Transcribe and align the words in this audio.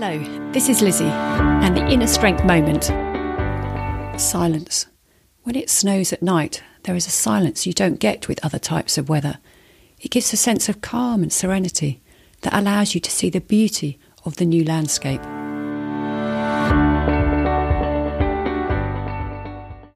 Hello, 0.00 0.52
this 0.52 0.68
is 0.68 0.80
Lizzie 0.80 1.06
and 1.06 1.76
the 1.76 1.84
Inner 1.88 2.06
Strength 2.06 2.44
Moment. 2.44 2.84
Silence. 4.16 4.86
When 5.42 5.56
it 5.56 5.68
snows 5.68 6.12
at 6.12 6.22
night, 6.22 6.62
there 6.84 6.94
is 6.94 7.08
a 7.08 7.10
silence 7.10 7.66
you 7.66 7.72
don't 7.72 7.98
get 7.98 8.28
with 8.28 8.38
other 8.44 8.60
types 8.60 8.96
of 8.96 9.08
weather. 9.08 9.38
It 10.00 10.12
gives 10.12 10.32
a 10.32 10.36
sense 10.36 10.68
of 10.68 10.82
calm 10.82 11.24
and 11.24 11.32
serenity 11.32 12.00
that 12.42 12.54
allows 12.54 12.94
you 12.94 13.00
to 13.00 13.10
see 13.10 13.28
the 13.28 13.40
beauty 13.40 13.98
of 14.24 14.36
the 14.36 14.44
new 14.44 14.62
landscape. 14.62 15.20